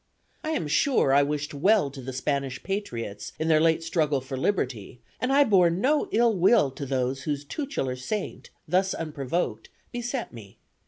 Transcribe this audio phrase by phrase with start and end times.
[0.43, 4.35] I am sure I wished well to the Spanish patriots, in their late struggle for
[4.35, 10.33] liberty, and I bore no ill will to those whose tutelar saint, thus unprovoked, beset
[10.33, 10.57] me.